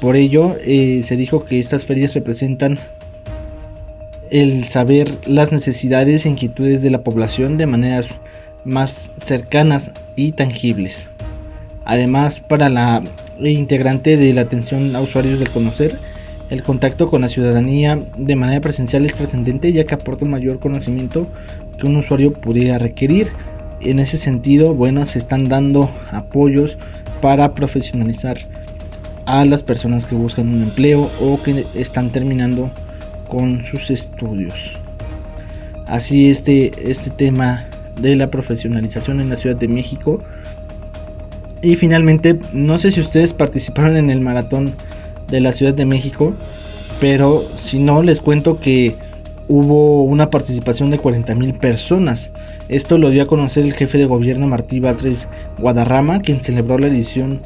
Por 0.00 0.16
ello, 0.16 0.56
eh, 0.64 1.02
se 1.04 1.16
dijo 1.16 1.44
que 1.44 1.58
estas 1.58 1.84
ferias 1.84 2.14
representan 2.14 2.78
el 4.30 4.64
saber 4.64 5.10
las 5.26 5.52
necesidades 5.52 6.24
e 6.24 6.30
inquietudes 6.30 6.82
de 6.82 6.90
la 6.90 7.02
población 7.02 7.58
de 7.58 7.66
maneras 7.66 8.20
más 8.64 9.12
cercanas 9.18 9.92
y 10.16 10.32
tangibles. 10.32 11.10
Además, 11.84 12.40
para 12.40 12.68
la 12.68 13.02
integrante 13.40 14.16
de 14.16 14.32
la 14.32 14.42
atención 14.42 14.94
a 14.94 15.00
usuarios 15.00 15.38
del 15.38 15.50
conocer, 15.50 15.98
el 16.50 16.62
contacto 16.62 17.08
con 17.10 17.22
la 17.22 17.28
ciudadanía 17.28 17.98
de 18.18 18.36
manera 18.36 18.60
presencial 18.60 19.06
es 19.06 19.14
trascendente 19.14 19.72
ya 19.72 19.84
que 19.84 19.94
aporta 19.94 20.24
mayor 20.24 20.58
conocimiento 20.58 21.28
que 21.78 21.86
un 21.86 21.96
usuario 21.96 22.32
pudiera 22.32 22.78
requerir 22.78 23.28
en 23.80 23.98
ese 23.98 24.16
sentido, 24.16 24.74
bueno, 24.74 25.06
se 25.06 25.18
están 25.18 25.48
dando 25.48 25.90
apoyos 26.12 26.76
para 27.20 27.54
profesionalizar 27.54 28.38
a 29.26 29.44
las 29.44 29.62
personas 29.62 30.04
que 30.04 30.14
buscan 30.14 30.48
un 30.48 30.62
empleo 30.62 31.10
o 31.20 31.40
que 31.42 31.64
están 31.74 32.10
terminando 32.10 32.70
con 33.28 33.62
sus 33.62 33.90
estudios. 33.90 34.74
Así 35.86 36.28
este, 36.28 36.90
este 36.90 37.10
tema 37.10 37.66
de 38.00 38.16
la 38.16 38.30
profesionalización 38.30 39.20
en 39.20 39.28
la 39.28 39.36
Ciudad 39.36 39.56
de 39.56 39.68
México. 39.68 40.22
Y 41.62 41.76
finalmente, 41.76 42.38
no 42.52 42.78
sé 42.78 42.90
si 42.90 43.00
ustedes 43.00 43.34
participaron 43.34 43.96
en 43.96 44.10
el 44.10 44.20
maratón 44.20 44.72
de 45.28 45.40
la 45.40 45.52
Ciudad 45.52 45.74
de 45.74 45.86
México, 45.86 46.34
pero 47.00 47.44
si 47.56 47.78
no, 47.78 48.02
les 48.02 48.20
cuento 48.20 48.60
que 48.60 48.96
hubo 49.48 50.04
una 50.04 50.30
participación 50.30 50.90
de 50.90 50.98
40 50.98 51.34
mil 51.34 51.54
personas. 51.54 52.32
Esto 52.68 52.98
lo 52.98 53.10
dio 53.10 53.22
a 53.22 53.26
conocer 53.26 53.64
el 53.64 53.74
jefe 53.74 53.98
de 53.98 54.06
gobierno 54.06 54.46
Martí 54.46 54.80
Batres 54.80 55.28
Guadarrama, 55.58 56.20
quien 56.20 56.40
celebró 56.40 56.78
la 56.78 56.86
edición 56.86 57.40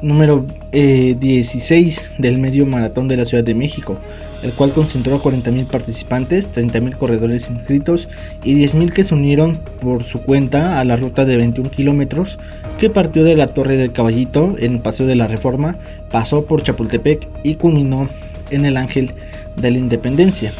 número 0.00 0.46
16 0.72 2.10
eh, 2.10 2.14
del 2.18 2.38
medio 2.38 2.66
maratón 2.66 3.08
de 3.08 3.16
la 3.16 3.24
Ciudad 3.24 3.44
de 3.44 3.54
México, 3.54 3.98
el 4.44 4.52
cual 4.52 4.72
concentró 4.72 5.16
a 5.16 5.22
40.000 5.22 5.66
participantes, 5.66 6.52
30.000 6.54 6.96
corredores 6.98 7.48
inscritos 7.48 8.10
y 8.44 8.62
10.000 8.62 8.92
que 8.92 9.02
se 9.02 9.14
unieron 9.14 9.56
por 9.80 10.04
su 10.04 10.20
cuenta 10.20 10.80
a 10.80 10.84
la 10.84 10.96
ruta 10.96 11.24
de 11.24 11.38
21 11.38 11.70
kilómetros 11.70 12.38
que 12.78 12.90
partió 12.90 13.24
de 13.24 13.36
la 13.36 13.46
Torre 13.46 13.78
del 13.78 13.92
Caballito 13.92 14.54
en 14.58 14.80
Paseo 14.80 15.06
de 15.06 15.16
la 15.16 15.28
Reforma, 15.28 15.78
pasó 16.10 16.44
por 16.44 16.62
Chapultepec 16.62 17.26
y 17.42 17.54
culminó 17.54 18.06
en 18.50 18.66
el 18.66 18.76
Ángel 18.76 19.12
de 19.56 19.70
la 19.70 19.78
Independencia. 19.78 20.52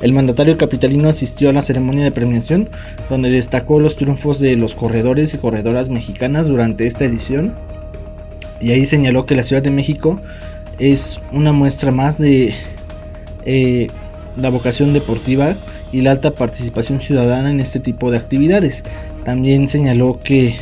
El 0.00 0.14
mandatario 0.14 0.56
capitalino 0.56 1.10
asistió 1.10 1.50
a 1.50 1.52
la 1.52 1.60
ceremonia 1.60 2.04
de 2.04 2.12
premiación, 2.12 2.70
donde 3.10 3.28
destacó 3.28 3.80
los 3.80 3.96
triunfos 3.96 4.40
de 4.40 4.56
los 4.56 4.74
corredores 4.74 5.34
y 5.34 5.38
corredoras 5.38 5.90
mexicanas 5.90 6.48
durante 6.48 6.86
esta 6.86 7.04
edición. 7.04 7.52
Y 8.62 8.70
ahí 8.70 8.86
señaló 8.86 9.26
que 9.26 9.34
la 9.34 9.42
Ciudad 9.42 9.62
de 9.62 9.70
México 9.70 10.18
es 10.78 11.20
una 11.32 11.52
muestra 11.52 11.90
más 11.90 12.18
de 12.18 12.54
eh, 13.50 13.86
la 14.36 14.50
vocación 14.50 14.92
deportiva 14.92 15.54
y 15.90 16.02
la 16.02 16.10
alta 16.10 16.32
participación 16.32 17.00
ciudadana 17.00 17.50
en 17.50 17.60
este 17.60 17.80
tipo 17.80 18.10
de 18.10 18.18
actividades. 18.18 18.84
También 19.24 19.68
señaló 19.68 20.20
que 20.22 20.56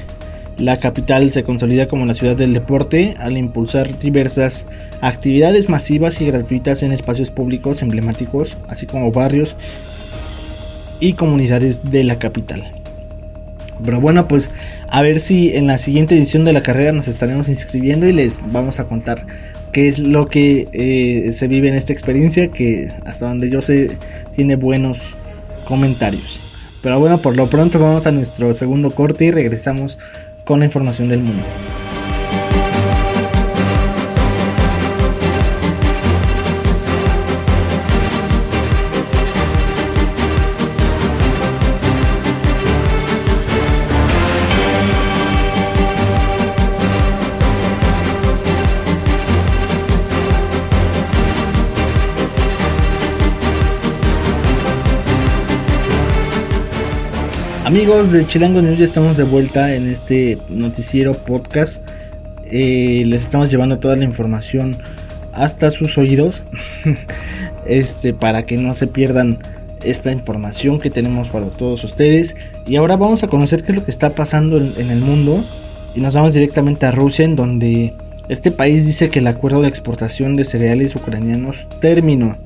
la 0.57 0.78
capital 0.78 1.28
se 1.33 1.43
consolida 1.43 1.88
como 1.88 2.07
la 2.07 2.14
ciudad 2.14 2.37
del 2.37 2.55
deporte 2.55 3.14
al 3.19 3.37
impulsar 3.37 3.99
diversas 3.99 4.66
actividades 5.00 5.69
masivas 5.69 6.21
y 6.21 6.26
gratuitas 6.26 6.85
en 6.85 6.93
espacios 6.93 7.33
públicos 7.33 7.83
emblemáticos, 7.83 8.57
así 8.69 8.87
como 8.87 9.11
barrios 9.11 9.57
y 11.00 11.14
comunidades 11.14 11.90
de 11.90 12.05
la 12.05 12.21
capital. 12.21 12.71
Pero 13.85 14.00
bueno, 14.00 14.28
pues 14.28 14.50
a 14.88 15.02
ver 15.02 15.19
si 15.19 15.57
en 15.57 15.66
la 15.66 15.78
siguiente 15.78 16.16
edición 16.16 16.45
de 16.45 16.52
la 16.52 16.62
carrera 16.62 16.93
nos 16.93 17.09
estaremos 17.09 17.49
inscribiendo 17.49 18.07
y 18.07 18.12
les 18.12 18.38
vamos 18.52 18.78
a 18.78 18.85
contar 18.85 19.26
qué 19.76 19.88
es 19.88 19.99
lo 19.99 20.26
que 20.26 20.68
eh, 20.73 21.35
se 21.35 21.49
vive 21.49 21.68
en 21.68 21.75
esta 21.75 21.92
experiencia, 21.92 22.49
que 22.49 22.90
hasta 23.04 23.28
donde 23.28 23.50
yo 23.50 23.61
sé 23.61 23.99
tiene 24.35 24.56
buenos 24.56 25.18
comentarios. 25.66 26.40
Pero 26.83 26.99
bueno, 26.99 27.18
por 27.18 27.37
lo 27.37 27.47
pronto 27.50 27.78
vamos 27.78 28.06
a 28.06 28.11
nuestro 28.11 28.54
segundo 28.54 28.95
corte 28.95 29.26
y 29.26 29.33
regresamos 29.33 29.99
con 30.47 30.61
la 30.61 30.64
información 30.64 31.11
del 31.11 31.21
mundo. 31.21 31.42
Amigos 57.66 58.12
de 58.12 58.25
Chilango 58.25 58.62
News, 58.62 58.78
ya 58.78 58.85
estamos 58.85 59.16
de 59.16 59.25
vuelta 59.25 59.75
en 59.75 59.88
este 59.88 60.38
noticiero 60.49 61.14
podcast. 61.14 61.85
Eh, 62.44 63.02
les 63.06 63.23
estamos 63.23 63.50
llevando 63.50 63.80
toda 63.80 63.96
la 63.96 64.04
información 64.04 64.76
hasta 65.32 65.73
sus 65.73 65.99
oídos. 65.99 66.44
este, 67.66 68.14
para 68.14 68.46
que 68.46 68.56
no 68.56 68.73
se 68.73 68.87
pierdan 68.87 69.40
esta 69.82 70.12
información 70.12 70.78
que 70.78 70.90
tenemos 70.90 71.30
para 71.30 71.46
todos 71.46 71.82
ustedes. 71.82 72.37
Y 72.68 72.76
ahora 72.76 72.96
vamos 72.96 73.25
a 73.25 73.26
conocer 73.26 73.64
qué 73.64 73.73
es 73.73 73.78
lo 73.78 73.85
que 73.85 73.90
está 73.90 74.14
pasando 74.14 74.58
en, 74.58 74.73
en 74.76 74.92
el 74.92 75.00
mundo. 75.00 75.44
Y 75.96 76.00
nos 76.00 76.14
vamos 76.14 76.35
directamente 76.35 76.87
a 76.87 76.92
Rusia, 76.92 77.25
en 77.25 77.35
donde 77.35 77.94
este 78.28 78.52
país 78.52 78.87
dice 78.87 79.11
que 79.11 79.18
el 79.18 79.26
acuerdo 79.26 79.62
de 79.62 79.68
exportación 79.68 80.37
de 80.37 80.44
cereales 80.44 80.94
ucranianos 80.94 81.66
terminó. 81.80 82.38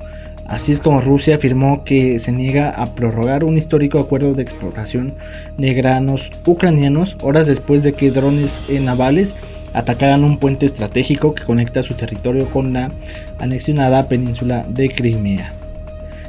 Así 0.51 0.73
es 0.73 0.81
como 0.81 0.99
Rusia 0.99 1.35
afirmó 1.35 1.85
que 1.85 2.19
se 2.19 2.33
niega 2.33 2.71
a 2.71 2.93
prorrogar 2.93 3.45
un 3.45 3.57
histórico 3.57 3.99
acuerdo 3.99 4.33
de 4.33 4.43
exportación 4.43 5.13
de 5.57 5.73
granos 5.73 6.29
ucranianos 6.45 7.15
horas 7.21 7.47
después 7.47 7.83
de 7.83 7.93
que 7.93 8.11
drones 8.11 8.61
navales 8.81 9.37
atacaran 9.71 10.25
un 10.25 10.39
puente 10.39 10.65
estratégico 10.65 11.33
que 11.33 11.45
conecta 11.45 11.83
su 11.83 11.93
territorio 11.93 12.49
con 12.49 12.73
la 12.73 12.91
anexionada 13.39 14.09
península 14.09 14.65
de 14.67 14.93
Crimea. 14.93 15.53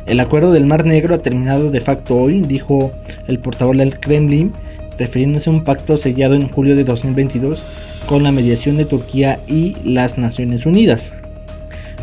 El 0.07 0.21
acuerdo 0.21 0.53
del 0.53 0.67
Mar 0.67 0.85
Negro 0.87 1.17
ha 1.17 1.19
terminado 1.19 1.73
de 1.73 1.81
facto 1.81 2.15
hoy, 2.15 2.43
dijo 2.43 2.93
el 3.27 3.41
portavoz 3.41 3.77
del 3.77 3.99
Kremlin, 3.99 4.53
refiriéndose 5.01 5.51
a 5.51 5.53
un 5.53 5.65
pacto 5.65 5.99
sellado 5.99 6.37
en 6.37 6.49
julio 6.49 6.77
de 6.77 6.85
2022 6.85 7.67
con 8.07 8.23
la 8.23 8.31
mediación 8.31 8.77
de 8.77 8.85
Turquía 8.85 9.41
y 9.49 9.75
las 9.83 10.17
Naciones 10.17 10.65
Unidas. 10.65 11.13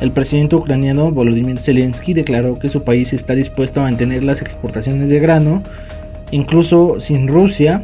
El 0.01 0.11
presidente 0.11 0.55
ucraniano 0.55 1.11
Volodymyr 1.11 1.59
Zelensky 1.59 2.13
declaró 2.13 2.57
que 2.57 2.69
su 2.69 2.83
país 2.83 3.11
está 3.11 3.35
dispuesto 3.35 3.81
a 3.81 3.83
mantener 3.83 4.23
las 4.23 4.41
exportaciones 4.41 5.09
de 5.09 5.19
grano, 5.19 5.61
incluso 6.31 7.01
sin 7.01 7.27
Rusia. 7.27 7.83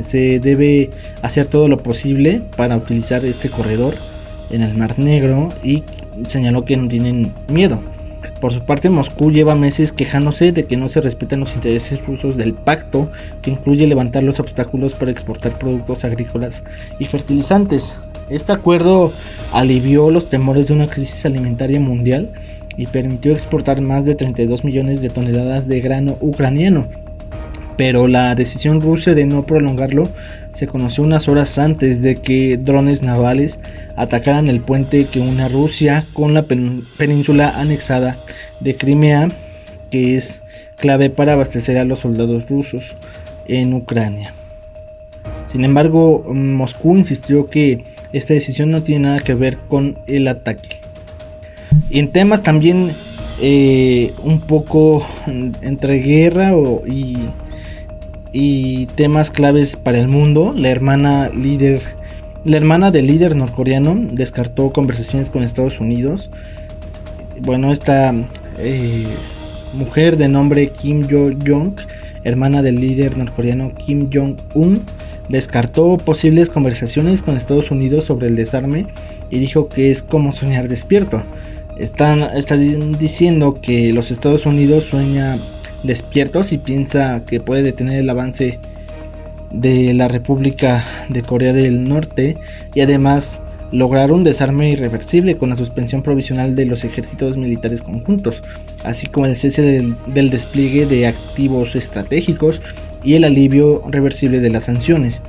Se 0.00 0.38
debe 0.38 0.90
hacer 1.22 1.46
todo 1.46 1.66
lo 1.66 1.78
posible 1.78 2.40
para 2.56 2.76
utilizar 2.76 3.24
este 3.24 3.48
corredor 3.48 3.94
en 4.50 4.62
el 4.62 4.74
Mar 4.74 4.98
Negro 4.98 5.48
y 5.64 5.82
señaló 6.26 6.64
que 6.64 6.76
no 6.76 6.86
tienen 6.86 7.32
miedo. 7.48 7.80
Por 8.40 8.52
su 8.52 8.60
parte, 8.60 8.90
Moscú 8.90 9.32
lleva 9.32 9.54
meses 9.54 9.92
quejándose 9.92 10.52
de 10.52 10.66
que 10.66 10.76
no 10.76 10.88
se 10.88 11.00
respetan 11.00 11.40
los 11.40 11.54
intereses 11.54 12.04
rusos 12.06 12.36
del 12.36 12.52
pacto, 12.54 13.10
que 13.42 13.50
incluye 13.50 13.86
levantar 13.86 14.22
los 14.22 14.38
obstáculos 14.40 14.94
para 14.94 15.10
exportar 15.10 15.58
productos 15.58 16.04
agrícolas 16.04 16.62
y 16.98 17.06
fertilizantes. 17.06 17.98
Este 18.28 18.52
acuerdo 18.52 19.12
alivió 19.52 20.10
los 20.10 20.28
temores 20.28 20.68
de 20.68 20.74
una 20.74 20.88
crisis 20.88 21.24
alimentaria 21.26 21.78
mundial 21.78 22.32
y 22.76 22.86
permitió 22.86 23.32
exportar 23.32 23.80
más 23.80 24.04
de 24.04 24.16
32 24.16 24.64
millones 24.64 25.00
de 25.00 25.10
toneladas 25.10 25.68
de 25.68 25.80
grano 25.80 26.16
ucraniano. 26.20 26.86
Pero 27.76 28.08
la 28.08 28.34
decisión 28.34 28.80
rusa 28.80 29.14
de 29.14 29.26
no 29.26 29.46
prolongarlo 29.46 30.08
se 30.50 30.66
conoció 30.66 31.04
unas 31.04 31.28
horas 31.28 31.58
antes 31.58 32.02
de 32.02 32.16
que 32.16 32.56
drones 32.56 33.02
navales 33.02 33.60
atacaran 33.96 34.48
el 34.48 34.60
puente 34.60 35.04
que 35.04 35.20
une 35.20 35.48
Rusia 35.48 36.04
con 36.12 36.34
la 36.34 36.46
península 36.46 37.60
anexada 37.60 38.16
de 38.60 38.76
Crimea, 38.76 39.28
que 39.90 40.16
es 40.16 40.42
clave 40.76 41.10
para 41.10 41.34
abastecer 41.34 41.78
a 41.78 41.84
los 41.84 42.00
soldados 42.00 42.48
rusos 42.48 42.96
en 43.46 43.72
Ucrania. 43.74 44.34
Sin 45.44 45.64
embargo, 45.64 46.24
Moscú 46.34 46.96
insistió 46.96 47.46
que 47.46 47.84
esta 48.16 48.34
decisión 48.34 48.70
no 48.70 48.82
tiene 48.82 49.08
nada 49.08 49.20
que 49.20 49.34
ver 49.34 49.58
con 49.68 49.98
el 50.06 50.28
ataque. 50.28 50.80
Y 51.90 51.98
en 51.98 52.12
temas 52.12 52.42
también 52.42 52.92
eh, 53.40 54.14
un 54.22 54.40
poco 54.40 55.06
entre 55.62 55.98
guerra 55.98 56.54
y, 56.88 57.18
y, 58.32 58.86
temas 58.94 59.30
claves 59.30 59.76
para 59.76 59.98
el 59.98 60.08
mundo, 60.08 60.54
la 60.56 60.70
hermana 60.70 61.28
líder, 61.28 61.82
la 62.44 62.56
hermana 62.56 62.90
del 62.90 63.06
líder 63.06 63.36
norcoreano 63.36 63.94
descartó 64.12 64.70
conversaciones 64.70 65.28
con 65.28 65.42
Estados 65.42 65.80
Unidos. 65.80 66.30
Bueno, 67.42 67.70
esta 67.70 68.14
eh, 68.58 69.06
mujer 69.74 70.16
de 70.16 70.28
nombre 70.28 70.68
Kim 70.68 71.06
Yo-jong, 71.06 71.74
hermana 72.24 72.62
del 72.62 72.76
líder 72.76 73.18
norcoreano 73.18 73.74
Kim 73.74 74.08
Jong-un, 74.10 74.80
descartó 75.28 75.96
posibles 75.98 76.50
conversaciones 76.50 77.22
con 77.22 77.36
Estados 77.36 77.70
Unidos 77.70 78.04
sobre 78.04 78.28
el 78.28 78.36
desarme 78.36 78.86
y 79.30 79.38
dijo 79.38 79.68
que 79.68 79.90
es 79.90 80.02
como 80.02 80.32
soñar 80.32 80.68
despierto. 80.68 81.22
Están, 81.76 82.28
diciendo 82.98 83.58
que 83.60 83.92
los 83.92 84.10
Estados 84.10 84.46
Unidos 84.46 84.84
sueña 84.84 85.38
despiertos 85.82 86.52
y 86.52 86.58
piensa 86.58 87.24
que 87.26 87.40
puede 87.40 87.62
detener 87.62 88.00
el 88.00 88.08
avance 88.08 88.58
de 89.52 89.94
la 89.94 90.08
República 90.08 90.84
de 91.08 91.22
Corea 91.22 91.52
del 91.52 91.84
Norte 91.84 92.36
y 92.74 92.80
además 92.80 93.42
lograr 93.72 94.12
un 94.12 94.24
desarme 94.24 94.70
irreversible 94.70 95.36
con 95.36 95.50
la 95.50 95.56
suspensión 95.56 96.02
provisional 96.02 96.54
de 96.54 96.66
los 96.66 96.84
ejércitos 96.84 97.36
militares 97.36 97.82
conjuntos, 97.82 98.42
así 98.84 99.08
como 99.08 99.26
el 99.26 99.36
cese 99.36 99.62
del, 100.06 100.30
despliegue 100.30 100.86
de 100.86 101.06
activos 101.06 101.76
estratégicos 101.76 102.62
y 103.06 103.14
el 103.14 103.24
alivio 103.24 103.82
reversible 103.88 104.40
de 104.40 104.50
las 104.50 104.64
sanciones. 104.64 105.22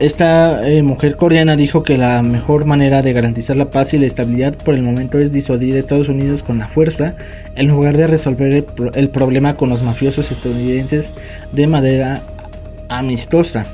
Esta 0.00 0.68
eh, 0.68 0.82
mujer 0.82 1.16
coreana 1.16 1.56
dijo 1.56 1.82
que 1.82 1.98
la 1.98 2.22
mejor 2.22 2.66
manera 2.66 3.00
de 3.02 3.12
garantizar 3.12 3.56
la 3.56 3.70
paz 3.70 3.94
y 3.94 3.98
la 3.98 4.06
estabilidad 4.06 4.54
por 4.56 4.74
el 4.74 4.82
momento 4.82 5.18
es 5.18 5.32
disuadir 5.32 5.76
a 5.76 5.78
Estados 5.78 6.08
Unidos 6.08 6.42
con 6.42 6.58
la 6.58 6.68
fuerza 6.68 7.16
en 7.56 7.68
lugar 7.68 7.96
de 7.96 8.06
resolver 8.06 8.66
el 8.94 9.08
problema 9.10 9.56
con 9.56 9.70
los 9.70 9.82
mafiosos 9.82 10.30
estadounidenses 10.30 11.12
de 11.52 11.66
manera 11.66 12.22
amistosa. 12.88 13.66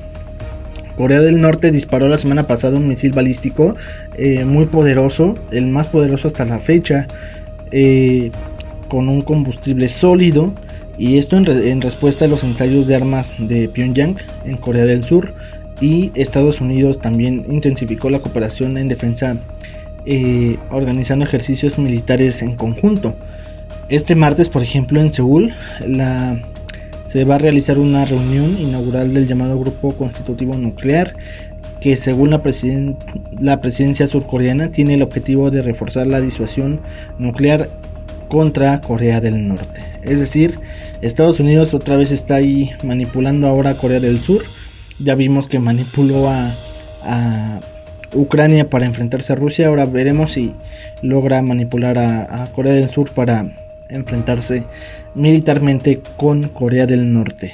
Corea 0.96 1.20
del 1.20 1.40
Norte 1.40 1.72
disparó 1.72 2.08
la 2.08 2.18
semana 2.18 2.46
pasada 2.46 2.76
un 2.76 2.86
misil 2.86 3.12
balístico 3.12 3.76
eh, 4.16 4.44
muy 4.44 4.66
poderoso, 4.66 5.34
el 5.50 5.66
más 5.66 5.88
poderoso 5.88 6.28
hasta 6.28 6.44
la 6.44 6.60
fecha, 6.60 7.06
eh, 7.70 8.30
con 8.88 9.08
un 9.08 9.22
combustible 9.22 9.88
sólido. 9.88 10.54
Y 10.96 11.18
esto 11.18 11.36
en, 11.36 11.80
respuesta 11.80 12.24
a 12.24 12.28
los 12.28 12.44
ensayos 12.44 12.86
de 12.86 12.94
armas 12.94 13.34
de 13.38 13.68
Pyongyang 13.68 14.16
en 14.44 14.56
Corea 14.56 14.84
del 14.84 15.04
Sur. 15.04 15.34
Y 15.80 16.12
Estados 16.14 16.60
Unidos 16.60 17.00
también 17.00 17.46
intensificó 17.50 18.08
la 18.10 18.20
cooperación 18.20 18.78
en 18.78 18.88
defensa 18.88 19.36
eh, 20.06 20.58
organizando 20.70 21.24
ejercicios 21.24 21.78
militares 21.78 22.42
en 22.42 22.54
conjunto. 22.54 23.16
Este 23.88 24.14
martes, 24.14 24.48
por 24.48 24.62
ejemplo, 24.62 25.00
en 25.00 25.12
Seúl, 25.12 25.54
la 25.86 26.40
se 27.04 27.24
va 27.24 27.34
a 27.36 27.38
realizar 27.38 27.78
una 27.78 28.04
reunión 28.04 28.58
inaugural 28.58 29.12
del 29.12 29.26
llamado 29.26 29.58
Grupo 29.58 29.94
Constitutivo 29.94 30.56
Nuclear, 30.56 31.14
que 31.80 31.96
según 31.96 32.30
la, 32.30 32.42
la 33.38 33.60
presidencia 33.60 34.08
surcoreana 34.08 34.70
tiene 34.70 34.94
el 34.94 35.02
objetivo 35.02 35.50
de 35.50 35.60
reforzar 35.60 36.06
la 36.06 36.22
disuasión 36.22 36.80
nuclear 37.18 37.68
contra 38.28 38.80
Corea 38.80 39.20
del 39.20 39.46
Norte. 39.46 39.80
Es 40.02 40.18
decir, 40.18 40.58
Estados 41.04 41.38
Unidos 41.38 41.74
otra 41.74 41.98
vez 41.98 42.10
está 42.10 42.36
ahí 42.36 42.72
manipulando 42.82 43.46
ahora 43.46 43.70
a 43.70 43.76
Corea 43.76 44.00
del 44.00 44.22
Sur. 44.22 44.42
Ya 44.98 45.14
vimos 45.14 45.48
que 45.48 45.58
manipuló 45.58 46.30
a, 46.30 46.50
Ucrania 48.14 48.70
para 48.70 48.86
enfrentarse 48.86 49.32
a 49.32 49.36
Rusia. 49.36 49.66
Ahora 49.66 49.84
veremos 49.84 50.32
si 50.32 50.54
logra 51.02 51.42
manipular 51.42 51.98
a, 51.98 52.44
a 52.44 52.46
Corea 52.52 52.72
del 52.72 52.88
Sur 52.88 53.10
para 53.10 53.54
enfrentarse 53.90 54.64
militarmente 55.14 56.00
con 56.16 56.44
Corea 56.48 56.86
del 56.86 57.12
Norte. 57.12 57.52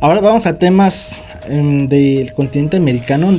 Ahora 0.00 0.20
vamos 0.20 0.44
a 0.44 0.58
temas 0.58 1.22
em, 1.48 1.86
del 1.86 2.34
continente 2.34 2.76
americano. 2.76 3.38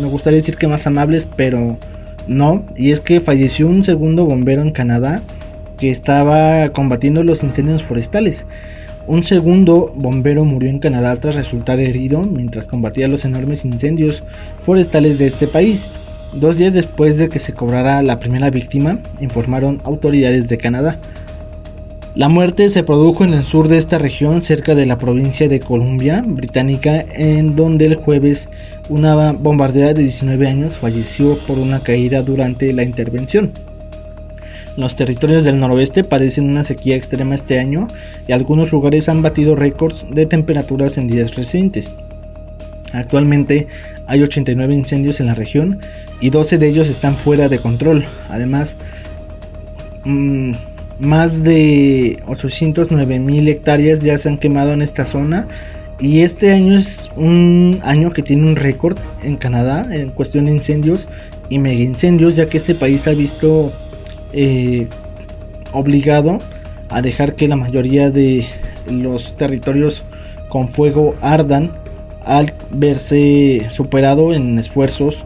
Me 0.00 0.08
gustaría 0.08 0.38
decir 0.38 0.56
que 0.56 0.66
más 0.66 0.88
amables, 0.88 1.28
pero 1.36 1.78
no. 2.26 2.64
Y 2.74 2.90
es 2.90 3.00
que 3.00 3.20
falleció 3.20 3.68
un 3.68 3.84
segundo 3.84 4.24
bombero 4.24 4.62
en 4.62 4.72
Canadá 4.72 5.22
que 5.80 5.90
estaba 5.90 6.68
combatiendo 6.68 7.24
los 7.24 7.42
incendios 7.42 7.82
forestales. 7.82 8.46
Un 9.06 9.24
segundo 9.24 9.92
bombero 9.96 10.44
murió 10.44 10.68
en 10.68 10.78
Canadá 10.78 11.16
tras 11.16 11.34
resultar 11.34 11.80
herido 11.80 12.20
mientras 12.20 12.68
combatía 12.68 13.08
los 13.08 13.24
enormes 13.24 13.64
incendios 13.64 14.22
forestales 14.62 15.18
de 15.18 15.26
este 15.26 15.48
país. 15.48 15.88
Dos 16.34 16.58
días 16.58 16.74
después 16.74 17.18
de 17.18 17.28
que 17.28 17.40
se 17.40 17.54
cobrara 17.54 18.02
la 18.02 18.20
primera 18.20 18.50
víctima, 18.50 19.00
informaron 19.20 19.80
autoridades 19.82 20.48
de 20.48 20.58
Canadá. 20.58 21.00
La 22.14 22.28
muerte 22.28 22.68
se 22.68 22.82
produjo 22.82 23.24
en 23.24 23.32
el 23.34 23.44
sur 23.44 23.68
de 23.68 23.78
esta 23.78 23.96
región, 23.98 24.42
cerca 24.42 24.74
de 24.74 24.84
la 24.84 24.98
provincia 24.98 25.48
de 25.48 25.60
Columbia 25.60 26.22
Británica, 26.26 27.04
en 27.14 27.56
donde 27.56 27.86
el 27.86 27.94
jueves 27.94 28.50
una 28.88 29.32
bombardera 29.32 29.94
de 29.94 30.02
19 30.02 30.46
años 30.46 30.76
falleció 30.76 31.38
por 31.46 31.58
una 31.58 31.80
caída 31.80 32.22
durante 32.22 32.72
la 32.72 32.82
intervención. 32.82 33.52
Los 34.80 34.96
territorios 34.96 35.44
del 35.44 35.60
noroeste 35.60 36.04
padecen 36.04 36.48
una 36.48 36.64
sequía 36.64 36.96
extrema 36.96 37.34
este 37.34 37.58
año 37.58 37.86
y 38.26 38.32
algunos 38.32 38.72
lugares 38.72 39.10
han 39.10 39.20
batido 39.20 39.54
récords 39.54 40.06
de 40.10 40.24
temperaturas 40.24 40.96
en 40.96 41.06
días 41.06 41.34
recientes. 41.34 41.94
Actualmente 42.94 43.66
hay 44.06 44.22
89 44.22 44.72
incendios 44.72 45.20
en 45.20 45.26
la 45.26 45.34
región 45.34 45.80
y 46.22 46.30
12 46.30 46.56
de 46.56 46.68
ellos 46.68 46.88
están 46.88 47.14
fuera 47.14 47.50
de 47.50 47.58
control. 47.58 48.06
Además, 48.30 48.78
mmm, 50.06 50.52
más 50.98 51.44
de 51.44 52.22
809 52.26 53.18
mil 53.18 53.48
hectáreas 53.48 54.00
ya 54.00 54.16
se 54.16 54.30
han 54.30 54.38
quemado 54.38 54.72
en 54.72 54.80
esta 54.80 55.04
zona. 55.04 55.46
Y 56.00 56.20
este 56.20 56.54
año 56.54 56.78
es 56.78 57.10
un 57.16 57.80
año 57.82 58.14
que 58.14 58.22
tiene 58.22 58.48
un 58.48 58.56
récord 58.56 58.96
en 59.22 59.36
Canadá 59.36 59.94
en 59.94 60.08
cuestión 60.08 60.46
de 60.46 60.52
incendios 60.52 61.06
y 61.50 61.58
mega 61.58 61.82
incendios, 61.82 62.34
ya 62.34 62.48
que 62.48 62.56
este 62.56 62.74
país 62.74 63.06
ha 63.06 63.12
visto 63.12 63.74
eh, 64.32 64.88
obligado 65.72 66.38
a 66.88 67.02
dejar 67.02 67.34
que 67.34 67.48
la 67.48 67.56
mayoría 67.56 68.10
de 68.10 68.46
los 68.90 69.36
territorios 69.36 70.02
con 70.48 70.68
fuego 70.68 71.14
ardan 71.20 71.72
al 72.24 72.52
verse 72.70 73.66
superado 73.70 74.32
en 74.32 74.58
esfuerzos 74.58 75.24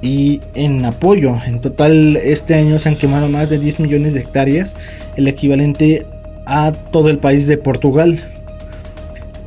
y 0.00 0.40
en 0.54 0.84
apoyo. 0.84 1.38
En 1.46 1.60
total 1.60 2.16
este 2.16 2.54
año 2.54 2.78
se 2.78 2.88
han 2.88 2.96
quemado 2.96 3.28
más 3.28 3.50
de 3.50 3.58
10 3.58 3.80
millones 3.80 4.14
de 4.14 4.20
hectáreas, 4.20 4.74
el 5.16 5.28
equivalente 5.28 6.06
a 6.44 6.72
todo 6.72 7.08
el 7.08 7.18
país 7.18 7.46
de 7.46 7.58
Portugal. 7.58 8.20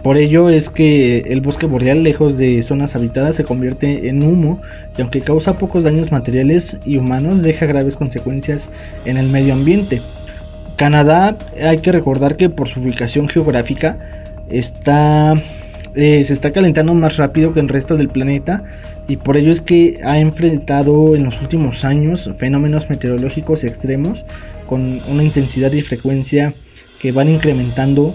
Por 0.06 0.18
ello 0.18 0.50
es 0.50 0.70
que 0.70 1.18
el 1.30 1.42
bosque 1.42 1.66
boreal, 1.66 2.04
lejos 2.04 2.38
de 2.38 2.62
zonas 2.62 2.96
habitadas, 2.96 3.38
se 3.38 3.44
convierte 3.44 4.08
en 4.08 4.22
humo 4.22 4.62
y 4.96 5.02
aunque 5.02 5.22
causa 5.22 5.58
pocos 5.58 5.84
daños 5.84 6.12
materiales 6.12 6.80
y 6.86 6.98
humanos, 6.98 7.42
deja 7.42 7.66
graves 7.66 7.96
consecuencias 7.96 8.70
en 9.06 9.18
el 9.18 9.30
medio 9.30 9.56
ambiente. 9.56 10.04
Canadá, 10.76 11.36
hay 11.60 11.80
que 11.80 11.92
recordar 11.92 12.36
que 12.36 12.50
por 12.50 12.68
su 12.68 12.82
ubicación 12.82 13.28
geográfica 13.28 13.98
está, 14.48 15.34
eh, 15.96 16.24
se 16.24 16.34
está 16.34 16.52
calentando 16.52 16.94
más 16.94 17.18
rápido 17.18 17.52
que 17.52 17.62
el 17.62 17.68
resto 17.68 17.98
del 17.98 18.10
planeta 18.10 18.64
y 19.08 19.18
por 19.18 19.38
ello 19.38 19.52
es 19.52 19.62
que 19.62 20.02
ha 20.04 20.20
enfrentado 20.20 21.16
en 21.16 21.24
los 21.24 21.42
últimos 21.42 21.84
años 21.84 22.30
fenómenos 22.38 22.92
meteorológicos 22.92 23.64
extremos 23.64 24.24
con 24.68 25.02
una 25.10 25.24
intensidad 25.24 25.72
y 25.72 25.82
frecuencia 25.82 26.54
que 27.00 27.12
van 27.12 27.28
incrementando 27.28 28.14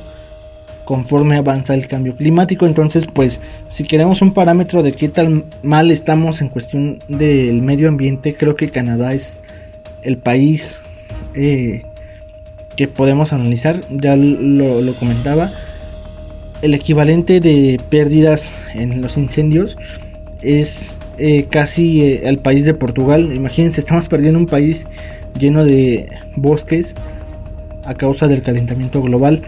conforme 0.84 1.36
avanza 1.36 1.74
el 1.74 1.86
cambio 1.86 2.16
climático. 2.16 2.66
Entonces, 2.66 3.06
pues, 3.06 3.40
si 3.68 3.84
queremos 3.84 4.22
un 4.22 4.32
parámetro 4.32 4.82
de 4.82 4.92
qué 4.92 5.08
tal 5.08 5.44
mal 5.62 5.90
estamos 5.90 6.40
en 6.40 6.48
cuestión 6.48 6.98
del 7.08 7.62
medio 7.62 7.88
ambiente, 7.88 8.34
creo 8.34 8.56
que 8.56 8.70
Canadá 8.70 9.12
es 9.14 9.40
el 10.02 10.18
país 10.18 10.80
eh, 11.34 11.82
que 12.76 12.88
podemos 12.88 13.32
analizar. 13.32 13.80
Ya 13.90 14.16
lo, 14.16 14.92
comentaba. 14.94 15.50
El 16.62 16.74
equivalente 16.74 17.40
de 17.40 17.80
pérdidas 17.88 18.52
en 18.74 19.00
los 19.00 19.16
incendios 19.16 19.78
es 20.42 20.96
eh, 21.18 21.46
casi 21.50 22.02
eh, 22.02 22.28
al 22.28 22.38
país 22.38 22.64
de 22.64 22.74
Portugal. 22.74 23.32
Imagínense, 23.32 23.80
estamos 23.80 24.08
perdiendo 24.08 24.38
un 24.38 24.46
país 24.46 24.86
lleno 25.38 25.64
de 25.64 26.08
bosques 26.36 26.94
a 27.84 27.94
causa 27.94 28.28
del 28.28 28.42
calentamiento 28.42 29.02
global. 29.02 29.42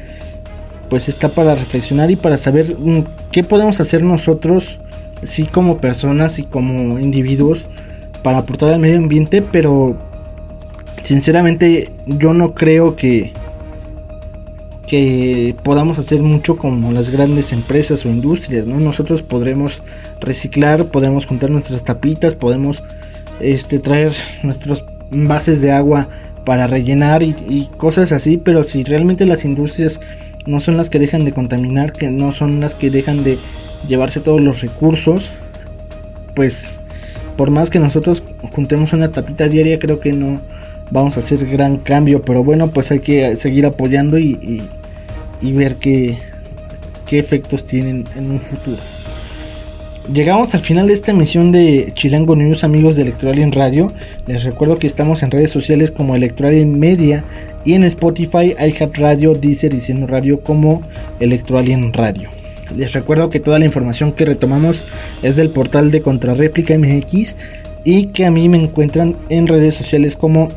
Pues 0.92 1.08
está 1.08 1.30
para 1.30 1.54
reflexionar 1.54 2.10
y 2.10 2.16
para 2.16 2.36
saber 2.36 2.76
mm, 2.78 3.04
qué 3.30 3.42
podemos 3.42 3.80
hacer 3.80 4.02
nosotros, 4.02 4.78
sí 5.22 5.46
como 5.46 5.78
personas 5.78 6.38
y 6.38 6.42
como 6.42 6.98
individuos, 6.98 7.70
para 8.22 8.36
aportar 8.36 8.68
al 8.68 8.78
medio 8.78 8.98
ambiente, 8.98 9.40
pero 9.40 9.96
sinceramente 11.02 11.88
yo 12.04 12.34
no 12.34 12.52
creo 12.52 12.94
que 12.94 13.32
que 14.86 15.56
podamos 15.62 15.98
hacer 15.98 16.22
mucho 16.22 16.58
como 16.58 16.92
las 16.92 17.08
grandes 17.08 17.54
empresas 17.54 18.04
o 18.04 18.10
industrias, 18.10 18.66
¿no? 18.66 18.78
Nosotros 18.78 19.22
podremos 19.22 19.82
reciclar, 20.20 20.90
podemos 20.90 21.24
juntar 21.24 21.48
nuestras 21.48 21.84
tapitas, 21.84 22.34
podemos 22.34 22.82
este, 23.40 23.78
traer 23.78 24.12
nuestros 24.42 24.84
bases 25.10 25.62
de 25.62 25.72
agua 25.72 26.08
para 26.44 26.66
rellenar 26.66 27.22
y, 27.22 27.70
cosas 27.78 28.12
así, 28.12 28.36
pero 28.36 28.64
si 28.64 28.84
realmente 28.84 29.24
las 29.24 29.46
industrias 29.46 29.98
no 30.46 30.60
son 30.60 30.76
las 30.76 30.90
que 30.90 30.98
dejan 30.98 31.24
de 31.24 31.32
contaminar, 31.32 31.92
que 31.92 32.10
no 32.10 32.32
son 32.32 32.60
las 32.60 32.74
que 32.74 32.90
dejan 32.90 33.24
de 33.24 33.38
llevarse 33.88 34.20
todos 34.20 34.40
los 34.40 34.60
recursos, 34.60 35.30
pues 36.34 36.78
por 37.36 37.50
más 37.50 37.70
que 37.70 37.78
nosotros 37.78 38.22
juntemos 38.52 38.92
una 38.92 39.08
tapita 39.08 39.48
diaria, 39.48 39.78
creo 39.78 40.00
que 40.00 40.12
no 40.12 40.40
vamos 40.90 41.16
a 41.16 41.20
hacer 41.20 41.46
gran 41.46 41.78
cambio, 41.78 42.22
pero 42.22 42.44
bueno, 42.44 42.70
pues 42.70 42.90
hay 42.92 43.00
que 43.00 43.36
seguir 43.36 43.66
apoyando 43.66 44.18
y, 44.18 44.68
ver 45.40 45.76
qué, 45.76 46.18
qué 47.06 47.18
efectos 47.18 47.64
tienen 47.64 48.04
en 48.16 48.30
un 48.30 48.40
futuro. 48.40 48.78
Llegamos 50.12 50.54
al 50.54 50.60
final 50.60 50.88
de 50.88 50.94
esta 50.94 51.12
emisión 51.12 51.52
de 51.52 51.92
Chilango 51.94 52.34
News, 52.34 52.64
amigos 52.64 52.96
de 52.96 53.02
Electoral 53.02 53.52
Radio. 53.52 53.92
Les 54.26 54.42
recuerdo 54.42 54.76
que 54.76 54.88
estamos 54.88 55.22
en 55.22 55.30
redes 55.30 55.50
sociales 55.50 55.92
como 55.92 56.16
Electoral 56.16 56.66
Media 56.66 57.24
y 57.64 57.74
en 57.74 57.84
Spotify, 57.84 58.54
iHeart 58.58 58.96
Radio, 58.98 59.34
Deezer 59.34 59.74
y 59.74 59.80
Cieno 59.80 60.06
Radio 60.06 60.40
como 60.40 60.80
Electoral 61.20 61.92
Radio. 61.92 62.30
Les 62.76 62.92
recuerdo 62.92 63.28
que 63.28 63.40
toda 63.40 63.58
la 63.58 63.64
información 63.64 64.12
que 64.12 64.24
retomamos 64.24 64.84
es 65.22 65.36
del 65.36 65.50
portal 65.50 65.90
de 65.90 66.02
Contrarréplica 66.02 66.76
MX 66.76 67.36
y 67.84 68.06
que 68.06 68.24
a 68.24 68.30
mí 68.30 68.48
me 68.48 68.58
encuentran 68.58 69.16
en 69.28 69.46
redes 69.46 69.74
sociales 69.74 70.16
como 70.16 70.48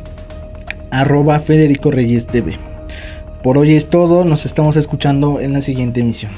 arroba 0.92 1.40
Federico 1.40 1.92
Reyes 1.92 2.28
TV. 2.28 2.58
Por 3.44 3.58
hoy 3.58 3.76
es 3.76 3.88
todo, 3.88 4.24
nos 4.24 4.46
estamos 4.46 4.76
escuchando 4.76 5.40
en 5.40 5.54
la 5.54 5.62
siguiente 5.62 6.00
emisión. 6.00 6.32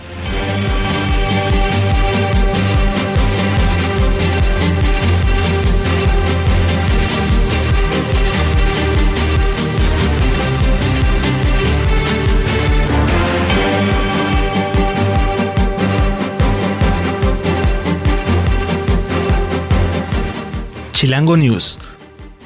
Chilango 20.97 21.37
News. 21.37 21.79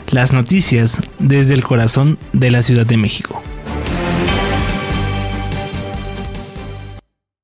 Las 0.10 0.34
noticias 0.34 1.00
desde 1.20 1.54
el 1.54 1.64
corazón 1.64 2.18
de 2.34 2.52
la 2.52 2.62
Ciudad 2.62 2.86
de 2.86 2.98
México. 2.98 3.42